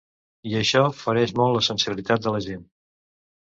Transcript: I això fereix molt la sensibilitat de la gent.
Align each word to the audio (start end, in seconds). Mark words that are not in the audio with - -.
I 0.51 0.55
això 0.61 0.81
fereix 1.03 1.35
molt 1.41 1.59
la 1.59 1.63
sensibilitat 1.69 2.27
de 2.27 2.37
la 2.39 2.43
gent. 2.51 2.69